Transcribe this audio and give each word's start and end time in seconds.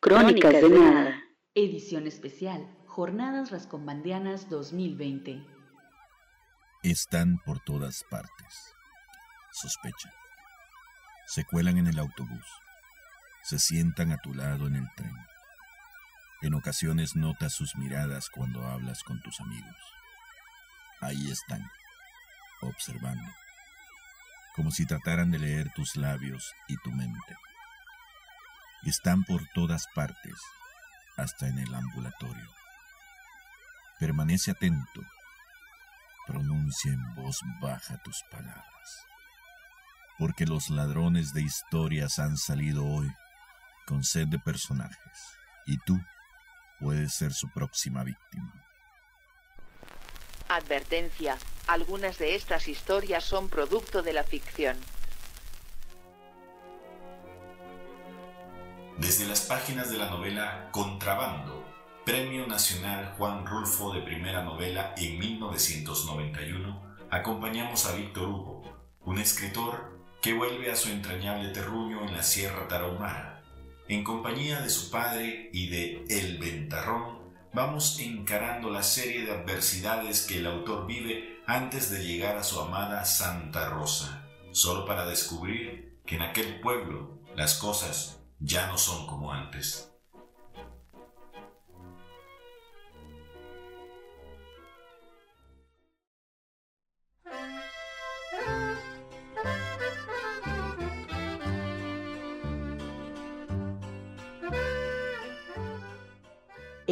Crónicas 0.00 0.52
de 0.52 0.68
nada. 0.68 1.22
Edición 1.54 2.06
especial. 2.06 2.68
Jornadas 2.86 3.50
Rascombandianas 3.50 4.50
2020. 4.50 5.42
Están 6.82 7.38
por 7.46 7.60
todas 7.60 8.04
partes. 8.10 8.74
Sospechan. 9.52 10.12
Se 11.26 11.44
cuelan 11.46 11.78
en 11.78 11.86
el 11.86 11.98
autobús. 11.98 12.46
Se 13.42 13.58
sientan 13.58 14.12
a 14.12 14.18
tu 14.18 14.34
lado 14.34 14.66
en 14.66 14.76
el 14.76 14.86
tren. 14.96 15.31
En 16.42 16.54
ocasiones 16.54 17.14
notas 17.14 17.54
sus 17.54 17.76
miradas 17.76 18.28
cuando 18.28 18.66
hablas 18.66 19.04
con 19.04 19.20
tus 19.22 19.40
amigos. 19.40 19.76
Ahí 21.00 21.30
están, 21.30 21.64
observando, 22.62 23.30
como 24.56 24.72
si 24.72 24.84
trataran 24.84 25.30
de 25.30 25.38
leer 25.38 25.72
tus 25.72 25.94
labios 25.94 26.52
y 26.66 26.76
tu 26.78 26.90
mente. 26.90 27.36
Están 28.82 29.22
por 29.22 29.40
todas 29.54 29.86
partes, 29.94 30.34
hasta 31.16 31.46
en 31.46 31.60
el 31.60 31.72
ambulatorio. 31.72 32.50
Permanece 34.00 34.50
atento. 34.50 35.00
Pronuncia 36.26 36.92
en 36.92 37.14
voz 37.14 37.38
baja 37.60 37.98
tus 38.02 38.20
palabras. 38.32 39.06
Porque 40.18 40.44
los 40.44 40.70
ladrones 40.70 41.32
de 41.34 41.42
historias 41.42 42.18
han 42.18 42.36
salido 42.36 42.84
hoy 42.84 43.08
con 43.86 44.02
sed 44.02 44.26
de 44.26 44.40
personajes. 44.40 45.18
Y 45.66 45.78
tú 45.78 46.00
puedes 46.82 47.14
ser 47.14 47.32
su 47.32 47.48
próxima 47.48 48.02
víctima. 48.02 48.52
Advertencia. 50.48 51.38
Algunas 51.68 52.18
de 52.18 52.34
estas 52.34 52.68
historias 52.68 53.24
son 53.24 53.48
producto 53.48 54.02
de 54.02 54.12
la 54.12 54.24
ficción. 54.24 54.76
Desde 58.98 59.26
las 59.26 59.42
páginas 59.42 59.90
de 59.90 59.98
la 59.98 60.10
novela 60.10 60.68
Contrabando, 60.72 61.64
Premio 62.04 62.46
Nacional 62.46 63.14
Juan 63.16 63.46
Rulfo 63.46 63.92
de 63.94 64.02
Primera 64.02 64.42
Novela 64.42 64.92
en 64.96 65.18
1991, 65.18 66.96
acompañamos 67.10 67.86
a 67.86 67.94
Víctor 67.94 68.28
Hugo, 68.28 68.62
un 69.04 69.18
escritor 69.18 69.98
que 70.20 70.34
vuelve 70.34 70.70
a 70.70 70.76
su 70.76 70.90
entrañable 70.90 71.50
terruño 71.50 72.04
en 72.04 72.16
la 72.16 72.22
Sierra 72.22 72.68
Tarahumara. 72.68 73.41
En 73.92 74.04
compañía 74.04 74.62
de 74.62 74.70
su 74.70 74.90
padre 74.90 75.50
y 75.52 75.68
de 75.68 76.06
El 76.08 76.38
Ventarrón, 76.38 77.18
vamos 77.52 77.98
encarando 78.00 78.70
la 78.70 78.82
serie 78.82 79.26
de 79.26 79.32
adversidades 79.32 80.22
que 80.22 80.38
el 80.38 80.46
autor 80.46 80.86
vive 80.86 81.42
antes 81.46 81.90
de 81.90 82.02
llegar 82.02 82.38
a 82.38 82.42
su 82.42 82.58
amada 82.58 83.04
Santa 83.04 83.68
Rosa, 83.68 84.26
solo 84.52 84.86
para 84.86 85.04
descubrir 85.04 85.98
que 86.06 86.14
en 86.16 86.22
aquel 86.22 86.58
pueblo 86.62 87.18
las 87.36 87.52
cosas 87.56 88.18
ya 88.40 88.66
no 88.68 88.78
son 88.78 89.06
como 89.06 89.30
antes. 89.30 89.91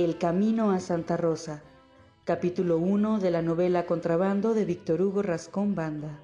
El 0.05 0.17
camino 0.17 0.70
a 0.70 0.81
Santa 0.81 1.19
Rosa, 1.19 1.62
capítulo 2.25 2.79
1 2.79 3.19
de 3.19 3.31
la 3.31 3.43
novela 3.43 3.84
Contrabando 3.84 4.55
de 4.55 4.65
Víctor 4.65 5.03
Hugo 5.03 5.20
Rascón 5.20 5.75
Banda. 5.75 6.19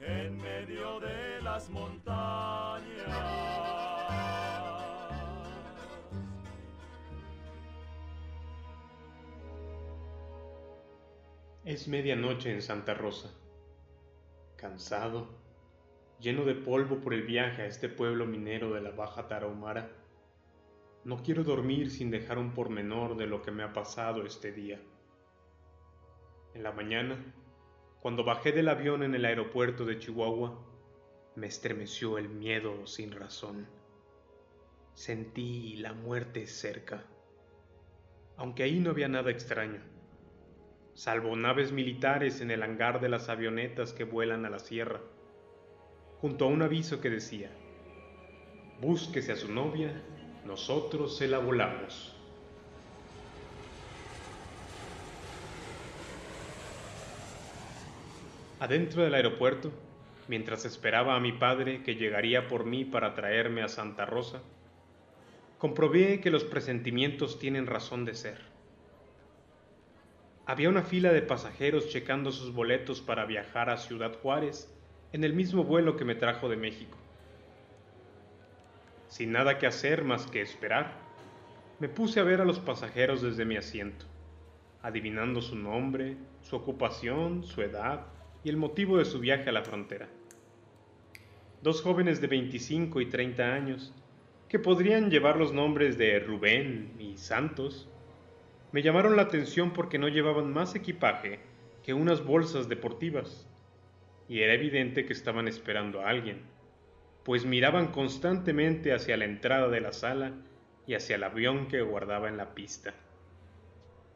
en 0.00 0.36
medio 0.36 0.98
de 0.98 1.40
las 1.42 1.70
montañas. 1.70 2.82
Es 11.64 11.86
medianoche 11.86 12.52
en 12.52 12.62
Santa 12.62 12.94
Rosa. 12.94 13.30
Cansado, 14.56 15.39
lleno 16.20 16.44
de 16.44 16.54
polvo 16.54 17.00
por 17.00 17.14
el 17.14 17.22
viaje 17.22 17.62
a 17.62 17.66
este 17.66 17.88
pueblo 17.88 18.26
minero 18.26 18.72
de 18.74 18.82
la 18.82 18.90
Baja 18.90 19.26
Tarahumara, 19.26 19.90
no 21.02 21.22
quiero 21.22 21.44
dormir 21.44 21.90
sin 21.90 22.10
dejar 22.10 22.36
un 22.36 22.52
pormenor 22.52 23.16
de 23.16 23.26
lo 23.26 23.40
que 23.40 23.50
me 23.50 23.62
ha 23.62 23.72
pasado 23.72 24.26
este 24.26 24.52
día. 24.52 24.78
En 26.54 26.62
la 26.62 26.72
mañana, 26.72 27.16
cuando 28.00 28.22
bajé 28.22 28.52
del 28.52 28.68
avión 28.68 29.02
en 29.02 29.14
el 29.14 29.24
aeropuerto 29.24 29.86
de 29.86 29.98
Chihuahua, 29.98 30.62
me 31.36 31.46
estremeció 31.46 32.18
el 32.18 32.28
miedo 32.28 32.86
sin 32.86 33.12
razón. 33.12 33.66
Sentí 34.92 35.76
la 35.76 35.94
muerte 35.94 36.46
cerca, 36.46 37.06
aunque 38.36 38.64
ahí 38.64 38.78
no 38.78 38.90
había 38.90 39.08
nada 39.08 39.30
extraño, 39.30 39.80
salvo 40.92 41.34
naves 41.34 41.72
militares 41.72 42.42
en 42.42 42.50
el 42.50 42.62
hangar 42.62 43.00
de 43.00 43.08
las 43.08 43.30
avionetas 43.30 43.94
que 43.94 44.04
vuelan 44.04 44.44
a 44.44 44.50
la 44.50 44.58
sierra, 44.58 45.00
junto 46.20 46.44
a 46.44 46.48
un 46.48 46.62
aviso 46.62 47.00
que 47.00 47.08
decía, 47.08 47.50
búsquese 48.80 49.32
a 49.32 49.36
su 49.36 49.50
novia, 49.52 50.02
nosotros 50.44 51.16
se 51.16 51.28
la 51.28 51.38
volamos. 51.38 52.14
Adentro 58.58 59.02
del 59.02 59.14
aeropuerto, 59.14 59.72
mientras 60.28 60.66
esperaba 60.66 61.16
a 61.16 61.20
mi 61.20 61.32
padre 61.32 61.82
que 61.82 61.94
llegaría 61.94 62.46
por 62.46 62.66
mí 62.66 62.84
para 62.84 63.14
traerme 63.14 63.62
a 63.62 63.68
Santa 63.68 64.04
Rosa, 64.04 64.42
comprobé 65.58 66.20
que 66.20 66.30
los 66.30 66.44
presentimientos 66.44 67.38
tienen 67.38 67.66
razón 67.66 68.04
de 68.04 68.14
ser. 68.14 68.38
Había 70.44 70.68
una 70.68 70.82
fila 70.82 71.12
de 71.12 71.22
pasajeros 71.22 71.88
checando 71.88 72.32
sus 72.32 72.52
boletos 72.52 73.00
para 73.00 73.24
viajar 73.24 73.70
a 73.70 73.78
Ciudad 73.78 74.18
Juárez 74.20 74.70
en 75.12 75.24
el 75.24 75.32
mismo 75.32 75.64
vuelo 75.64 75.96
que 75.96 76.04
me 76.04 76.14
trajo 76.14 76.48
de 76.48 76.56
México. 76.56 76.96
Sin 79.08 79.32
nada 79.32 79.58
que 79.58 79.66
hacer 79.66 80.04
más 80.04 80.26
que 80.26 80.40
esperar, 80.40 80.92
me 81.80 81.88
puse 81.88 82.20
a 82.20 82.24
ver 82.24 82.40
a 82.40 82.44
los 82.44 82.60
pasajeros 82.60 83.22
desde 83.22 83.44
mi 83.44 83.56
asiento, 83.56 84.06
adivinando 84.82 85.42
su 85.42 85.56
nombre, 85.56 86.16
su 86.42 86.54
ocupación, 86.54 87.42
su 87.42 87.62
edad, 87.62 88.06
y 88.44 88.48
el 88.50 88.56
motivo 88.56 88.98
de 88.98 89.04
su 89.04 89.18
viaje 89.18 89.48
a 89.50 89.52
la 89.52 89.62
frontera. 89.62 90.08
Dos 91.62 91.82
jóvenes 91.82 92.20
de 92.20 92.28
25 92.28 93.00
y 93.00 93.06
30 93.06 93.52
años, 93.52 93.92
que 94.48 94.58
podrían 94.58 95.10
llevar 95.10 95.36
los 95.36 95.52
nombres 95.52 95.98
de 95.98 96.20
Rubén 96.20 96.92
y 96.98 97.16
Santos, 97.16 97.88
me 98.72 98.82
llamaron 98.82 99.16
la 99.16 99.22
atención 99.22 99.72
porque 99.72 99.98
no 99.98 100.08
llevaban 100.08 100.52
más 100.52 100.74
equipaje 100.74 101.40
que 101.82 101.94
unas 101.94 102.24
bolsas 102.24 102.68
deportivas, 102.68 103.49
y 104.30 104.40
era 104.40 104.54
evidente 104.54 105.04
que 105.04 105.12
estaban 105.12 105.46
esperando 105.46 106.00
a 106.00 106.08
alguien, 106.08 106.40
pues 107.22 107.44
miraban 107.44 107.88
constantemente 107.88 108.94
hacia 108.94 109.18
la 109.18 109.26
entrada 109.26 109.68
de 109.68 109.82
la 109.82 109.92
sala 109.92 110.32
y 110.86 110.94
hacia 110.94 111.16
el 111.16 111.24
avión 111.24 111.68
que 111.68 111.82
guardaba 111.82 112.30
en 112.30 112.38
la 112.38 112.54
pista 112.54 112.94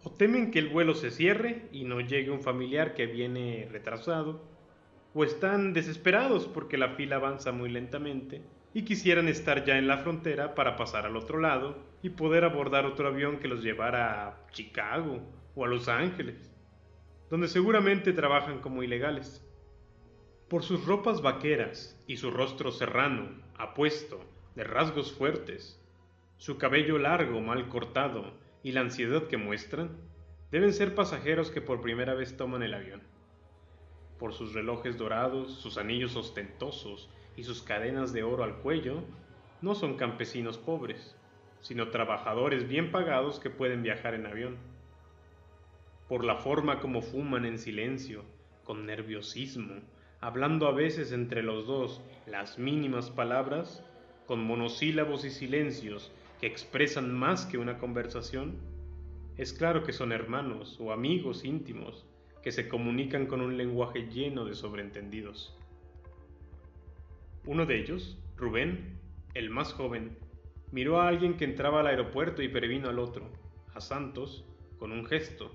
o 0.05 0.11
temen 0.11 0.51
que 0.51 0.59
el 0.59 0.69
vuelo 0.69 0.95
se 0.95 1.11
cierre 1.11 1.63
y 1.73 1.85
no 1.85 2.01
llegue 2.01 2.31
un 2.31 2.43
familiar 2.43 2.95
que 2.95 3.07
viene 3.07 3.67
retrasado, 3.73 4.43
o 5.15 5.25
están 5.25 5.73
desesperados 5.73 6.47
porque 6.47 6.77
la 6.77 6.91
fila 6.91 7.17
avanza 7.17 7.53
muy 7.53 7.71
lentamente 7.71 8.43
y 8.75 8.85
quisieran 8.85 9.29
estar 9.29 9.65
ya 9.65 9.79
en 9.79 9.87
la 9.87 9.99
frontera 9.99 10.55
para 10.55 10.77
pasar 10.77 11.07
al 11.07 11.17
otro 11.17 11.39
lado 11.39 11.79
y 12.03 12.11
poder 12.11 12.45
abordar 12.45 12.85
otro 12.85 13.09
avión 13.09 13.39
que 13.39 13.49
los 13.49 13.63
llevara 13.63 14.27
a 14.27 14.47
Chicago 14.51 15.23
o 15.55 15.65
a 15.65 15.69
Los 15.69 15.89
Ángeles, 15.89 16.53
donde 17.31 17.49
seguramente 17.49 18.13
trabajan 18.13 18.59
como 18.59 18.83
ilegales. 18.83 19.43
Por 20.55 20.63
sus 20.63 20.87
ropas 20.87 21.21
vaqueras 21.21 22.01
y 22.07 22.17
su 22.17 22.31
rostro 22.31 22.71
serrano, 22.71 23.29
apuesto, 23.59 24.21
de 24.55 24.63
rasgos 24.63 25.13
fuertes, 25.13 25.85
su 26.37 26.59
cabello 26.59 26.97
largo 26.97 27.41
mal 27.41 27.69
cortado 27.69 28.35
y 28.63 28.71
la 28.71 28.83
ansiedad 28.83 29.25
que 29.27 29.37
muestran, 29.37 29.97
deben 30.53 30.73
ser 30.73 30.95
pasajeros 30.95 31.51
que 31.51 31.61
por 31.61 31.81
primera 31.81 32.15
vez 32.15 32.37
toman 32.37 32.63
el 32.63 32.75
avión. 32.75 33.03
Por 34.17 34.33
sus 34.33 34.55
relojes 34.55 34.97
dorados, 34.97 35.55
sus 35.55 35.77
anillos 35.77 36.15
ostentosos 36.15 37.11
y 37.37 37.43
sus 37.43 37.61
cadenas 37.61 38.13
de 38.13 38.23
oro 38.23 38.45
al 38.45 38.59
cuello, 38.59 39.03
no 39.61 39.75
son 39.75 39.97
campesinos 39.97 40.57
pobres, 40.57 41.17
sino 41.63 41.89
trabajadores 41.89 42.69
bien 42.69 42.93
pagados 42.93 43.41
que 43.41 43.51
pueden 43.51 43.83
viajar 43.83 44.15
en 44.15 44.27
avión. 44.27 44.57
Por 46.09 46.25
la 46.25 46.37
forma 46.37 46.79
como 46.79 47.03
fuman 47.03 47.45
en 47.45 47.59
silencio, 47.59 48.23
con 48.63 48.87
nerviosismo, 48.87 49.83
hablando 50.25 50.69
a 50.69 50.73
veces 50.73 51.13
entre 51.13 51.43
los 51.43 51.67
dos 51.67 52.01
las 52.27 52.59
mínimas 52.59 53.11
palabras, 53.11 53.85
con 54.25 54.43
monosílabos 54.43 55.23
y 55.27 55.31
silencios 55.31 56.13
que 56.41 56.47
expresan 56.47 57.13
más 57.13 57.45
que 57.45 57.59
una 57.59 57.77
conversación, 57.77 58.57
es 59.37 59.53
claro 59.53 59.83
que 59.83 59.93
son 59.93 60.13
hermanos 60.13 60.79
o 60.81 60.93
amigos 60.93 61.45
íntimos 61.45 62.07
que 62.43 62.53
se 62.53 62.69
comunican 62.69 63.27
con 63.27 63.43
un 63.43 63.59
lenguaje 63.59 64.09
lleno 64.09 64.47
de 64.47 64.55
sobreentendidos. 64.55 65.55
Uno 67.45 67.67
de 67.67 67.79
ellos, 67.79 68.17
Rubén, 68.39 68.99
el 69.35 69.51
más 69.51 69.75
joven, 69.75 70.17
miró 70.73 71.03
a 71.03 71.09
alguien 71.09 71.37
que 71.37 71.45
entraba 71.45 71.81
al 71.81 71.87
aeropuerto 71.89 72.41
y 72.41 72.49
previno 72.49 72.89
al 72.89 72.99
otro, 72.99 73.31
a 73.75 73.81
Santos, 73.83 74.47
con 74.79 74.91
un 74.91 75.05
gesto. 75.05 75.53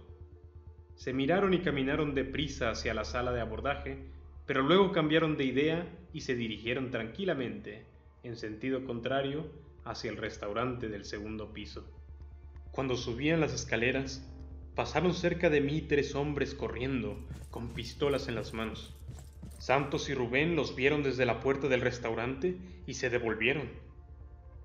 Se 0.94 1.12
miraron 1.12 1.56
y 1.56 1.62
caminaron 1.62 2.14
deprisa 2.14 2.70
hacia 2.70 2.94
la 2.94 3.04
sala 3.04 3.32
de 3.32 3.42
abordaje, 3.42 4.19
pero 4.50 4.64
luego 4.64 4.92
cambiaron 4.92 5.38
de 5.38 5.44
idea 5.44 5.88
y 6.12 6.22
se 6.22 6.34
dirigieron 6.34 6.90
tranquilamente, 6.90 7.86
en 8.24 8.36
sentido 8.36 8.84
contrario, 8.84 9.46
hacia 9.86 10.10
el 10.10 10.18
restaurante 10.18 10.90
del 10.90 11.06
segundo 11.06 11.54
piso. 11.54 11.86
Cuando 12.72 12.98
subían 12.98 13.42
las 13.42 13.54
escaleras, 13.54 14.28
pasaron 14.74 15.14
cerca 15.14 15.52
de 15.52 15.62
mí 15.62 15.82
tres 15.82 16.16
hombres 16.16 16.56
corriendo, 16.56 17.20
con 17.52 17.76
pistolas 17.76 18.28
en 18.28 18.34
las 18.34 18.56
manos. 18.56 18.96
Santos 19.60 20.10
y 20.10 20.16
Rubén 20.16 20.56
los 20.56 20.76
vieron 20.76 21.04
desde 21.04 21.28
la 21.28 21.42
puerta 21.42 21.68
del 21.68 21.82
restaurante 21.82 22.58
y 22.88 22.96
se 22.96 23.12
devolvieron. 23.12 23.70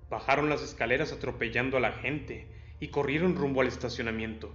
Bajaron 0.09 0.49
las 0.49 0.63
escaleras 0.63 1.11
atropellando 1.11 1.77
a 1.77 1.79
la 1.79 1.91
gente 1.91 2.47
y 2.79 2.87
corrieron 2.87 3.35
rumbo 3.35 3.61
al 3.61 3.67
estacionamiento, 3.67 4.51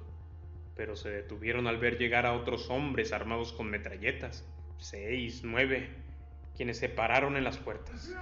pero 0.75 0.97
se 0.97 1.09
detuvieron 1.09 1.69
al 1.69 1.79
ver 1.79 1.99
llegar 1.99 2.27
a 2.27 2.33
otros 2.33 2.69
hombres 2.69 3.13
armados 3.13 3.53
con 3.53 3.71
metralletas, 3.71 4.45
seis, 4.81 5.43
nueve, 5.45 5.95
quienes 6.57 6.79
se 6.79 6.89
pararon 6.89 7.37
en 7.37 7.45
las 7.45 7.59
puertas. 7.59 8.13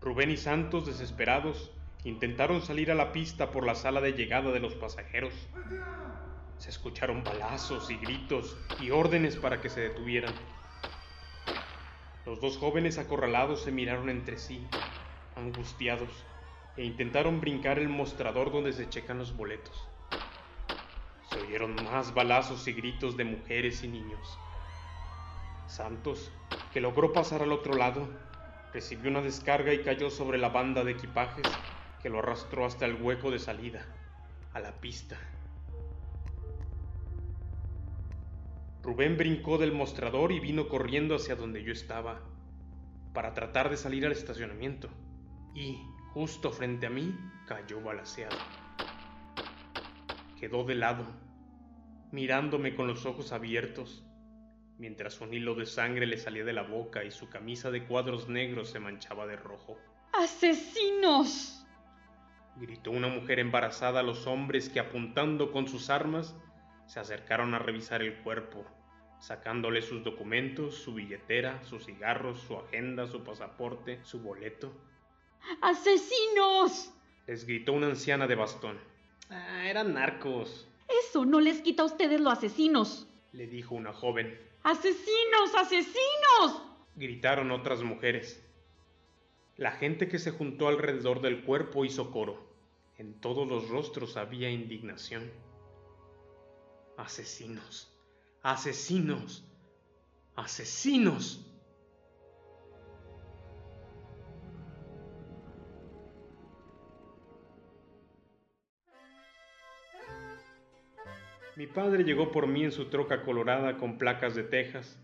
Rubén 0.00 0.30
y 0.30 0.36
Santos, 0.36 0.86
desesperados, 0.86 1.70
intentaron 2.04 2.62
salir 2.62 2.90
a 2.90 2.94
la 2.94 3.12
pista 3.12 3.50
por 3.50 3.66
la 3.66 3.74
sala 3.74 4.00
de 4.00 4.12
llegada 4.12 4.50
de 4.52 4.60
los 4.60 4.74
pasajeros. 4.74 5.34
Se 6.56 6.70
escucharon 6.70 7.22
balazos 7.22 7.90
y 7.90 7.96
gritos 7.96 8.56
y 8.80 8.90
órdenes 8.90 9.36
para 9.36 9.60
que 9.60 9.68
se 9.68 9.80
detuvieran. 9.80 10.34
Los 12.24 12.40
dos 12.40 12.58
jóvenes 12.58 12.98
acorralados 12.98 13.62
se 13.62 13.72
miraron 13.72 14.08
entre 14.10 14.38
sí, 14.38 14.66
angustiados, 15.36 16.10
e 16.76 16.84
intentaron 16.84 17.40
brincar 17.40 17.78
el 17.78 17.88
mostrador 17.88 18.52
donde 18.52 18.72
se 18.72 18.88
checan 18.88 19.18
los 19.18 19.36
boletos. 19.36 19.88
Se 21.30 21.40
oyeron 21.40 21.74
más 21.84 22.14
balazos 22.14 22.66
y 22.68 22.72
gritos 22.72 23.16
de 23.16 23.24
mujeres 23.24 23.82
y 23.82 23.88
niños. 23.88 24.38
Santos, 25.68 26.32
que 26.72 26.80
logró 26.80 27.12
pasar 27.12 27.42
al 27.42 27.52
otro 27.52 27.74
lado, 27.74 28.08
recibió 28.72 29.10
una 29.10 29.20
descarga 29.20 29.72
y 29.72 29.82
cayó 29.82 30.10
sobre 30.10 30.38
la 30.38 30.48
banda 30.48 30.82
de 30.82 30.92
equipajes 30.92 31.46
que 32.02 32.08
lo 32.08 32.20
arrastró 32.20 32.64
hasta 32.64 32.86
el 32.86 33.00
hueco 33.00 33.30
de 33.30 33.38
salida, 33.38 33.84
a 34.54 34.60
la 34.60 34.72
pista. 34.72 35.18
Rubén 38.82 39.18
brincó 39.18 39.58
del 39.58 39.72
mostrador 39.72 40.32
y 40.32 40.40
vino 40.40 40.68
corriendo 40.68 41.16
hacia 41.16 41.36
donde 41.36 41.62
yo 41.62 41.72
estaba, 41.72 42.20
para 43.12 43.34
tratar 43.34 43.68
de 43.68 43.76
salir 43.76 44.06
al 44.06 44.12
estacionamiento, 44.12 44.88
y, 45.54 45.82
justo 46.14 46.50
frente 46.50 46.86
a 46.86 46.90
mí, 46.90 47.14
cayó 47.46 47.82
balaseado. 47.82 48.36
Quedó 50.40 50.64
de 50.64 50.76
lado, 50.76 51.04
mirándome 52.12 52.74
con 52.74 52.86
los 52.86 53.04
ojos 53.04 53.32
abiertos, 53.32 54.07
mientras 54.78 55.20
un 55.20 55.34
hilo 55.34 55.54
de 55.54 55.66
sangre 55.66 56.06
le 56.06 56.18
salía 56.18 56.44
de 56.44 56.52
la 56.52 56.62
boca 56.62 57.04
y 57.04 57.10
su 57.10 57.28
camisa 57.28 57.70
de 57.70 57.84
cuadros 57.84 58.28
negros 58.28 58.70
se 58.70 58.78
manchaba 58.78 59.26
de 59.26 59.36
rojo. 59.36 59.76
¡Asesinos! 60.12 61.66
gritó 62.56 62.90
una 62.90 63.08
mujer 63.08 63.38
embarazada 63.38 64.00
a 64.00 64.02
los 64.02 64.26
hombres 64.26 64.68
que 64.68 64.80
apuntando 64.80 65.52
con 65.52 65.68
sus 65.68 65.90
armas 65.90 66.34
se 66.86 66.98
acercaron 67.00 67.54
a 67.54 67.58
revisar 67.58 68.02
el 68.02 68.16
cuerpo, 68.22 68.64
sacándole 69.20 69.82
sus 69.82 70.02
documentos, 70.02 70.74
su 70.74 70.94
billetera, 70.94 71.62
sus 71.64 71.84
cigarros, 71.84 72.40
su 72.40 72.56
agenda, 72.56 73.06
su 73.06 73.22
pasaporte, 73.22 74.00
su 74.04 74.20
boleto. 74.20 74.72
¡Asesinos! 75.60 76.92
Les 77.26 77.46
gritó 77.46 77.74
una 77.74 77.88
anciana 77.88 78.26
de 78.26 78.34
bastón. 78.34 78.78
Ah, 79.28 79.68
eran 79.68 79.92
narcos. 79.94 80.66
Eso 81.04 81.26
no 81.26 81.40
les 81.40 81.60
quita 81.60 81.82
a 81.82 81.86
ustedes 81.86 82.20
los 82.20 82.32
asesinos. 82.32 83.06
Le 83.32 83.46
dijo 83.46 83.74
una 83.74 83.92
joven. 83.92 84.47
¡Asesinos! 84.68 85.54
¡Asesinos! 85.56 86.62
Gritaron 86.94 87.50
otras 87.52 87.82
mujeres. 87.82 88.46
La 89.56 89.72
gente 89.72 90.08
que 90.08 90.18
se 90.18 90.30
juntó 90.30 90.68
alrededor 90.68 91.22
del 91.22 91.42
cuerpo 91.42 91.86
hizo 91.86 92.10
coro. 92.10 92.46
En 92.98 93.18
todos 93.18 93.48
los 93.48 93.70
rostros 93.70 94.18
había 94.18 94.50
indignación. 94.50 95.32
Asesinos, 96.98 97.96
asesinos, 98.42 99.42
asesinos. 100.36 101.47
Mi 111.58 111.66
padre 111.66 112.04
llegó 112.04 112.30
por 112.30 112.46
mí 112.46 112.62
en 112.62 112.70
su 112.70 112.84
troca 112.84 113.22
colorada 113.22 113.78
con 113.78 113.98
placas 113.98 114.36
de 114.36 114.44
Texas 114.44 114.96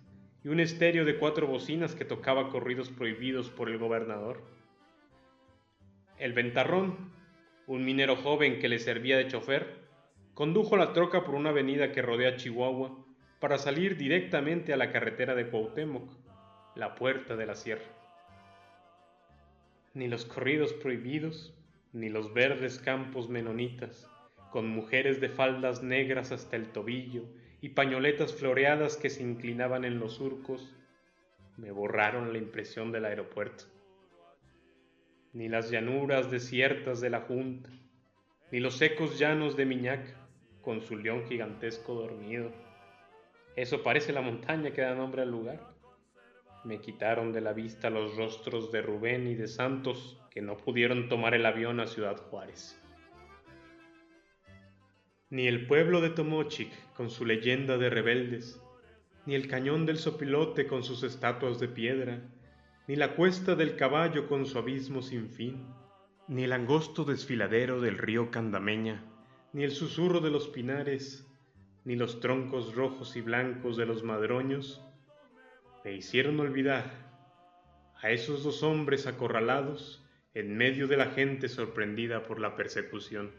y 0.45 0.51
un 0.51 0.61
estéreo 0.61 1.05
de 1.05 1.19
cuatro 1.19 1.49
bocinas 1.49 1.97
que 1.97 2.05
tocaba 2.05 2.49
corridos 2.49 2.91
prohibidos 2.91 3.51
por 3.51 3.69
el 3.69 3.77
gobernador. 3.77 4.41
El 6.17 6.33
ventarrón, 6.33 7.11
un 7.67 7.85
minero 7.85 8.15
joven 8.15 8.61
que 8.61 8.69
le 8.69 8.79
servía 8.79 9.17
de 9.17 9.27
chofer, 9.27 9.81
condujo 10.35 10.77
la 10.77 10.93
troca 10.93 11.25
por 11.25 11.35
una 11.35 11.51
avenida 11.51 11.91
que 11.91 12.03
rodea 12.03 12.37
Chihuahua 12.37 13.05
para 13.41 13.59
salir 13.59 13.97
directamente 13.97 14.73
a 14.73 14.77
la 14.77 14.93
carretera 14.93 15.35
de 15.35 15.49
Cuauhtémoc, 15.49 16.09
la 16.77 16.95
puerta 16.95 17.35
de 17.35 17.47
la 17.47 17.57
sierra. 17.57 17.91
Ni 19.93 20.07
los 20.07 20.25
corridos 20.25 20.73
prohibidos, 20.73 21.53
ni 21.93 22.11
los 22.11 22.33
verdes 22.33 22.79
campos 22.79 23.29
menonitas, 23.29 24.09
con 24.55 24.69
mujeres 24.69 25.21
de 25.21 25.31
faldas 25.31 25.83
negras 25.83 26.31
hasta 26.31 26.55
el 26.55 26.69
tobillo 26.69 27.25
y 27.61 27.71
pañoletas 27.71 28.33
floreadas 28.33 28.97
que 28.97 29.11
se 29.11 29.25
inclinaban 29.25 29.85
en 29.85 29.99
los 29.99 30.15
surcos, 30.15 30.73
me 31.57 31.73
borraron 31.73 32.33
la 32.33 32.39
impresión 32.39 32.93
del 32.93 33.07
aeropuerto 33.07 33.65
ni 35.33 35.49
las 35.49 35.73
llanuras 35.73 36.31
desiertas 36.31 37.01
de 37.01 37.11
la 37.11 37.23
Junta, 37.23 37.69
ni 38.53 38.61
los 38.61 38.77
secos 38.77 39.19
llanos 39.19 39.57
de 39.57 39.67
Miñac, 39.67 40.07
con 40.63 40.83
su 40.83 40.97
león 40.97 41.25
gigantesco 41.29 41.95
dormido. 41.95 42.53
Eso 43.57 43.83
parece 43.83 44.13
la 44.13 44.21
montaña 44.21 44.71
que 44.71 44.83
da 44.83 44.95
nombre 44.95 45.23
al 45.23 45.33
lugar. 45.33 45.59
Me 46.63 46.81
quitaron 46.81 47.33
de 47.33 47.41
la 47.41 47.53
vista 47.53 47.91
los 47.91 48.17
rostros 48.17 48.71
de 48.71 48.83
Rubén 48.83 49.27
y 49.27 49.35
de 49.35 49.49
Santos, 49.49 50.17
que 50.31 50.41
no 50.41 50.57
pudieron 50.57 51.09
tomar 51.09 51.35
el 51.35 51.45
avión 51.45 51.81
a 51.81 51.89
Ciudad 51.89 52.17
Juárez. 52.17 52.81
Ni 55.35 55.49
el 55.49 55.67
pueblo 55.67 56.01
de 56.01 56.11
Tomochic, 56.11 56.71
con 56.93 57.11
su 57.11 57.25
leyenda 57.25 57.77
de 57.77 57.91
rebeldes, 57.91 58.63
ni 59.27 59.35
el 59.35 59.49
cañón 59.49 59.85
del 59.85 59.99
Sopilote 59.99 60.69
con 60.69 60.85
sus 60.85 61.03
estatuas 61.03 61.59
de 61.59 61.67
piedra, 61.67 62.23
ni 62.87 62.95
la 62.95 63.17
cuesta 63.17 63.57
del 63.57 63.75
caballo 63.75 64.29
con 64.29 64.47
su 64.47 64.59
abismo 64.59 65.03
sin 65.03 65.29
fin, 65.29 65.67
ni 66.29 66.45
el 66.45 66.53
angosto 66.53 67.03
desfiladero 67.03 67.81
del 67.81 67.99
río 67.99 68.31
Candameña, 68.31 69.03
ni 69.53 69.65
el 69.65 69.73
susurro 69.73 70.21
de 70.21 70.31
los 70.31 70.47
pinares, 70.47 71.27
ni 71.85 71.97
los 71.97 72.21
troncos 72.21 72.77
rojos 72.77 73.17
y 73.17 73.21
blancos 73.21 73.77
de 73.77 73.87
los 73.87 74.05
madroños, 74.05 74.85
me 75.85 75.95
hicieron 75.95 76.39
olvidar 76.39 76.93
a 78.01 78.13
esos 78.13 78.45
dos 78.45 78.63
hombres 78.63 79.09
acorralados 79.09 80.07
en 80.33 80.57
medio 80.57 80.87
de 80.87 80.97
la 80.97 81.07
gente 81.07 81.49
sorprendida 81.49 82.23
por 82.23 82.39
la 82.39 82.55
persecución. 82.55 83.33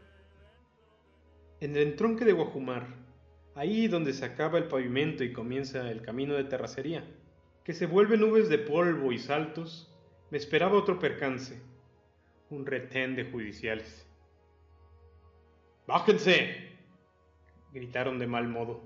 En 1.62 1.74
el 1.78 1.84
entronque 1.84 2.26
de 2.26 2.34
Guajumar, 2.34 2.86
ahí 3.56 3.88
donde 3.88 4.12
se 4.12 4.26
acaba 4.26 4.58
el 4.58 4.68
pavimento 4.68 5.24
y 5.24 5.32
comienza 5.32 5.90
el 5.90 6.02
camino 6.02 6.34
de 6.34 6.44
terracería, 6.44 7.06
que 7.64 7.74
se 7.74 7.86
vuelve 7.86 8.18
nubes 8.18 8.50
de 8.50 8.58
polvo 8.58 9.14
y 9.14 9.20
saltos, 9.20 9.90
me 10.32 10.38
esperaba 10.38 10.78
otro 10.78 11.00
percance, 11.00 11.62
un 12.50 12.66
retén 12.66 13.16
de 13.16 13.24
judiciales. 13.24 14.06
¡Bájense! 15.88 16.74
gritaron 17.72 18.20
de 18.20 18.28
mal 18.28 18.50
modo. 18.50 18.82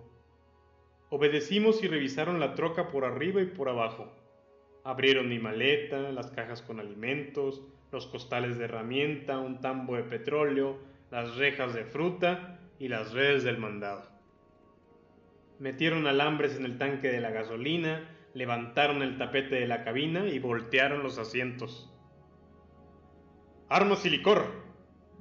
Obedecimos 1.09 1.83
y 1.83 1.87
revisaron 1.87 2.39
la 2.39 2.53
troca 2.53 2.89
por 2.89 3.03
arriba 3.03 3.41
y 3.41 3.47
por 3.47 3.67
abajo. 3.67 4.13
Abrieron 4.83 5.27
mi 5.27 5.39
maleta, 5.39 6.11
las 6.11 6.29
cajas 6.29 6.61
con 6.61 6.79
alimentos, 6.79 7.63
los 7.91 8.05
costales 8.05 8.59
de 8.59 8.65
herramienta, 8.65 9.39
un 9.39 9.59
tambo 9.59 9.95
de 9.95 10.03
petróleo, 10.03 10.77
las 11.09 11.35
rejas 11.35 11.73
de 11.73 11.85
fruta 11.85 12.57
y 12.79 12.87
las 12.87 13.13
redes 13.13 13.43
del 13.43 13.57
mandado. 13.57 14.09
Metieron 15.59 16.07
alambres 16.07 16.55
en 16.55 16.65
el 16.65 16.77
tanque 16.77 17.09
de 17.09 17.21
la 17.21 17.29
gasolina 17.29 18.15
levantaron 18.33 19.01
el 19.01 19.17
tapete 19.17 19.55
de 19.55 19.67
la 19.67 19.83
cabina 19.83 20.27
y 20.27 20.39
voltearon 20.39 21.03
los 21.03 21.17
asientos. 21.17 21.91
Armas 23.69 24.05
y 24.05 24.09
licor, 24.09 24.69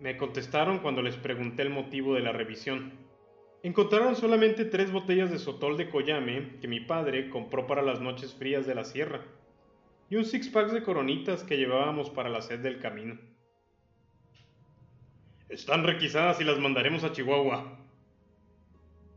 Me 0.00 0.16
contestaron 0.16 0.78
cuando 0.78 1.02
les 1.02 1.16
pregunté 1.16 1.62
el 1.62 1.70
motivo 1.70 2.14
de 2.14 2.20
la 2.20 2.30
revisión. 2.30 2.92
Encontraron 3.64 4.14
solamente 4.14 4.64
tres 4.64 4.92
botellas 4.92 5.32
de 5.32 5.40
sotol 5.40 5.76
de 5.76 5.90
Coyame 5.90 6.60
que 6.60 6.68
mi 6.68 6.78
padre 6.78 7.30
compró 7.30 7.66
para 7.66 7.82
las 7.82 8.00
noches 8.00 8.32
frías 8.32 8.64
de 8.64 8.76
la 8.76 8.84
sierra 8.84 9.22
y 10.08 10.14
un 10.14 10.24
six-pack 10.24 10.70
de 10.70 10.84
coronitas 10.84 11.42
que 11.42 11.56
llevábamos 11.56 12.10
para 12.10 12.28
la 12.28 12.42
sed 12.42 12.60
del 12.60 12.78
camino. 12.78 13.18
Están 15.48 15.84
requisadas 15.84 16.40
y 16.40 16.44
las 16.44 16.58
mandaremos 16.58 17.04
a 17.04 17.12
Chihuahua, 17.12 17.78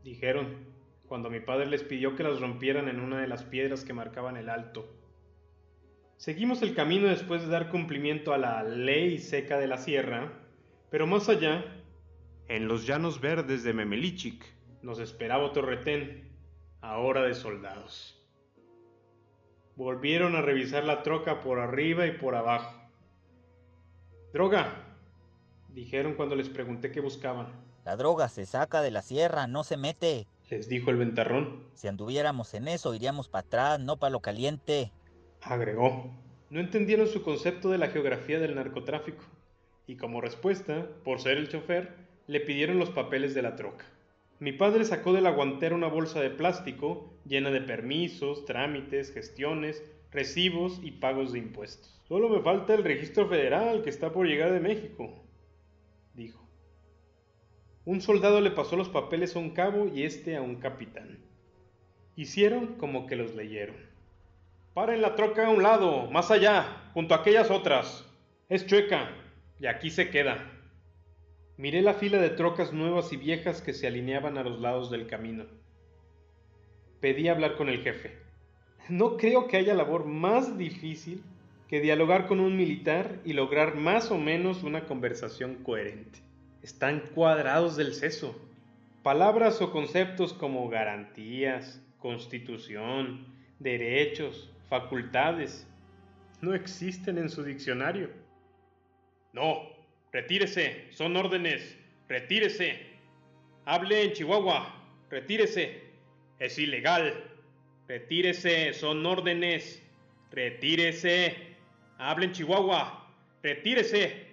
dijeron 0.02 0.72
cuando 1.06 1.28
mi 1.28 1.40
padre 1.40 1.66
les 1.66 1.82
pidió 1.82 2.16
que 2.16 2.22
las 2.22 2.40
rompieran 2.40 2.88
en 2.88 2.98
una 2.98 3.20
de 3.20 3.28
las 3.28 3.44
piedras 3.44 3.84
que 3.84 3.92
marcaban 3.92 4.38
el 4.38 4.48
alto. 4.48 4.88
Seguimos 6.16 6.62
el 6.62 6.74
camino 6.74 7.08
después 7.08 7.42
de 7.42 7.48
dar 7.48 7.68
cumplimiento 7.68 8.32
a 8.32 8.38
la 8.38 8.62
ley 8.62 9.18
seca 9.18 9.58
de 9.58 9.66
la 9.66 9.76
sierra, 9.76 10.32
pero 10.90 11.06
más 11.06 11.28
allá, 11.28 11.66
en 12.48 12.66
los 12.66 12.86
llanos 12.86 13.20
verdes 13.20 13.62
de 13.62 13.74
Memelichik, 13.74 14.42
nos 14.80 15.00
esperaba 15.00 15.44
otro 15.44 15.60
retén, 15.60 16.30
ahora 16.80 17.24
de 17.24 17.34
soldados. 17.34 18.18
Volvieron 19.76 20.34
a 20.34 20.40
revisar 20.40 20.84
la 20.84 21.02
troca 21.02 21.40
por 21.40 21.58
arriba 21.58 22.06
y 22.06 22.12
por 22.12 22.34
abajo. 22.34 22.80
Droga, 24.32 24.81
dijeron 25.74 26.14
cuando 26.14 26.36
les 26.36 26.48
pregunté 26.48 26.90
qué 26.90 27.00
buscaban. 27.00 27.48
La 27.84 27.96
droga 27.96 28.28
se 28.28 28.46
saca 28.46 28.80
de 28.80 28.90
la 28.90 29.02
sierra, 29.02 29.46
no 29.46 29.64
se 29.64 29.76
mete. 29.76 30.26
Les 30.50 30.68
dijo 30.68 30.90
el 30.90 30.96
ventarrón. 30.96 31.64
Si 31.74 31.88
anduviéramos 31.88 32.54
en 32.54 32.68
eso, 32.68 32.94
iríamos 32.94 33.28
para 33.28 33.46
atrás, 33.46 33.80
no 33.80 33.96
para 33.96 34.10
lo 34.10 34.20
caliente. 34.20 34.92
Agregó. 35.40 36.10
No 36.50 36.60
entendieron 36.60 37.08
su 37.08 37.22
concepto 37.22 37.70
de 37.70 37.78
la 37.78 37.88
geografía 37.88 38.38
del 38.38 38.54
narcotráfico. 38.54 39.24
Y 39.86 39.96
como 39.96 40.20
respuesta, 40.20 40.86
por 41.04 41.20
ser 41.20 41.38
el 41.38 41.48
chofer, 41.48 41.96
le 42.26 42.40
pidieron 42.40 42.78
los 42.78 42.90
papeles 42.90 43.34
de 43.34 43.42
la 43.42 43.56
troca. 43.56 43.86
Mi 44.38 44.52
padre 44.52 44.84
sacó 44.84 45.12
de 45.12 45.20
la 45.20 45.30
guantera 45.30 45.74
una 45.74 45.86
bolsa 45.86 46.20
de 46.20 46.30
plástico 46.30 47.12
llena 47.24 47.50
de 47.50 47.60
permisos, 47.60 48.44
trámites, 48.44 49.12
gestiones, 49.12 49.82
recibos 50.10 50.80
y 50.82 50.92
pagos 50.92 51.32
de 51.32 51.38
impuestos. 51.38 52.00
Solo 52.08 52.28
me 52.28 52.42
falta 52.42 52.74
el 52.74 52.84
registro 52.84 53.28
federal 53.28 53.82
que 53.82 53.90
está 53.90 54.12
por 54.12 54.26
llegar 54.26 54.52
de 54.52 54.60
México, 54.60 55.21
dijo. 56.14 56.46
Un 57.84 58.00
soldado 58.00 58.40
le 58.40 58.50
pasó 58.50 58.76
los 58.76 58.88
papeles 58.88 59.34
a 59.34 59.40
un 59.40 59.50
cabo 59.50 59.88
y 59.88 60.04
este 60.04 60.36
a 60.36 60.42
un 60.42 60.56
capitán. 60.56 61.18
Hicieron 62.14 62.74
como 62.76 63.06
que 63.06 63.16
los 63.16 63.34
leyeron. 63.34 63.76
Paren 64.74 65.02
la 65.02 65.16
troca 65.16 65.46
a 65.46 65.50
un 65.50 65.62
lado, 65.62 66.10
más 66.10 66.30
allá, 66.30 66.90
junto 66.94 67.14
a 67.14 67.18
aquellas 67.18 67.50
otras. 67.50 68.06
Es 68.48 68.66
chueca, 68.66 69.10
y 69.58 69.66
aquí 69.66 69.90
se 69.90 70.10
queda. 70.10 70.50
Miré 71.56 71.82
la 71.82 71.94
fila 71.94 72.18
de 72.18 72.30
trocas 72.30 72.72
nuevas 72.72 73.12
y 73.12 73.16
viejas 73.16 73.60
que 73.60 73.74
se 73.74 73.86
alineaban 73.86 74.38
a 74.38 74.42
los 74.42 74.60
lados 74.60 74.90
del 74.90 75.06
camino. 75.06 75.44
Pedí 77.00 77.28
hablar 77.28 77.56
con 77.56 77.68
el 77.68 77.82
jefe. 77.82 78.16
No 78.88 79.16
creo 79.16 79.48
que 79.48 79.56
haya 79.56 79.74
labor 79.74 80.06
más 80.06 80.56
difícil 80.56 81.22
que 81.72 81.80
dialogar 81.80 82.26
con 82.26 82.38
un 82.38 82.54
militar 82.54 83.18
y 83.24 83.32
lograr 83.32 83.76
más 83.76 84.10
o 84.10 84.18
menos 84.18 84.62
una 84.62 84.84
conversación 84.84 85.54
coherente. 85.64 86.18
Están 86.60 87.00
cuadrados 87.14 87.78
del 87.78 87.94
seso. 87.94 88.38
Palabras 89.02 89.62
o 89.62 89.72
conceptos 89.72 90.34
como 90.34 90.68
garantías, 90.68 91.82
constitución, 91.98 93.24
derechos, 93.58 94.52
facultades, 94.68 95.66
no 96.42 96.52
existen 96.52 97.16
en 97.16 97.30
su 97.30 97.42
diccionario. 97.42 98.10
No, 99.32 99.62
retírese, 100.12 100.88
son 100.90 101.16
órdenes, 101.16 101.74
retírese. 102.06 102.80
Hable 103.64 104.02
en 104.02 104.12
Chihuahua, 104.12 104.78
retírese. 105.08 105.80
Es 106.38 106.58
ilegal. 106.58 107.14
Retírese, 107.88 108.74
son 108.74 109.06
órdenes. 109.06 109.82
Retírese. 110.30 111.51
Hable 111.98 112.26
en 112.26 112.32
Chihuahua, 112.32 113.08
retírese. 113.42 114.26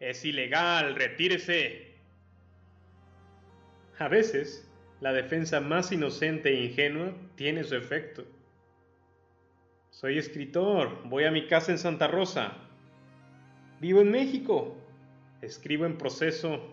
Es 0.00 0.24
ilegal, 0.24 0.94
retírese. 0.94 1.88
A 3.98 4.08
veces, 4.08 4.68
la 5.00 5.12
defensa 5.12 5.60
más 5.60 5.90
inocente 5.90 6.50
e 6.50 6.64
ingenua 6.66 7.12
tiene 7.34 7.64
su 7.64 7.74
efecto. 7.74 8.24
Soy 9.90 10.18
escritor, 10.18 11.02
voy 11.08 11.24
a 11.24 11.32
mi 11.32 11.48
casa 11.48 11.72
en 11.72 11.78
Santa 11.78 12.06
Rosa. 12.06 12.52
Vivo 13.80 14.00
en 14.00 14.12
México, 14.12 14.76
escribo 15.42 15.86
en 15.86 15.98
proceso, 15.98 16.72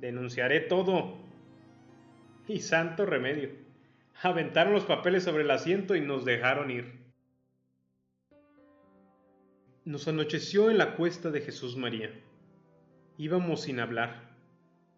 denunciaré 0.00 0.60
todo. 0.60 1.18
Y 2.46 2.60
santo 2.60 3.04
remedio. 3.04 3.50
Aventaron 4.22 4.72
los 4.72 4.84
papeles 4.84 5.24
sobre 5.24 5.42
el 5.42 5.50
asiento 5.50 5.94
y 5.94 6.00
nos 6.00 6.24
dejaron 6.24 6.70
ir. 6.70 6.97
Nos 9.88 10.06
anocheció 10.06 10.70
en 10.70 10.76
la 10.76 10.96
cuesta 10.96 11.30
de 11.30 11.40
Jesús 11.40 11.78
María. 11.78 12.10
Íbamos 13.16 13.62
sin 13.62 13.80
hablar, 13.80 14.36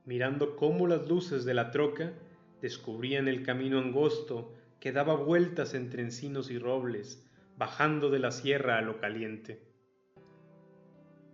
mirando 0.04 0.56
cómo 0.56 0.88
las 0.88 1.08
luces 1.08 1.44
de 1.44 1.54
la 1.54 1.70
troca 1.70 2.12
descubrían 2.60 3.28
el 3.28 3.44
camino 3.44 3.78
angosto 3.78 4.52
que 4.80 4.90
daba 4.90 5.14
vueltas 5.14 5.74
entre 5.74 6.02
encinos 6.02 6.50
y 6.50 6.58
robles, 6.58 7.24
bajando 7.56 8.10
de 8.10 8.18
la 8.18 8.32
sierra 8.32 8.78
a 8.78 8.82
lo 8.82 8.98
caliente. 8.98 9.62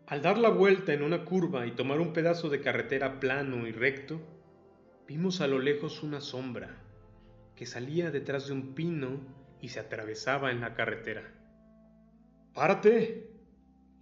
Al 0.06 0.20
dar 0.20 0.36
la 0.36 0.50
vuelta 0.50 0.92
en 0.92 1.02
una 1.02 1.24
curva 1.24 1.66
y 1.66 1.70
tomar 1.70 1.98
un 1.98 2.12
pedazo 2.12 2.50
de 2.50 2.60
carretera 2.60 3.20
plano 3.20 3.66
y 3.66 3.72
recto, 3.72 4.20
vimos 5.08 5.40
a 5.40 5.46
lo 5.46 5.60
lejos 5.60 6.02
una 6.02 6.20
sombra 6.20 6.76
que 7.54 7.64
salía 7.64 8.10
detrás 8.10 8.48
de 8.48 8.52
un 8.52 8.74
pino 8.74 9.18
y 9.62 9.70
se 9.70 9.80
atravesaba 9.80 10.50
en 10.50 10.60
la 10.60 10.74
carretera. 10.74 11.32
¡Párate! 12.52 13.35